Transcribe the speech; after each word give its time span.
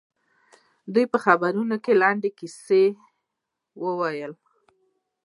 دوی 0.93 1.05
خبري 1.25 1.61
کوم 1.85 1.93
لنډه 2.01 2.29
به 2.31 2.35
کیسه 2.37 2.83
وي 3.81 4.25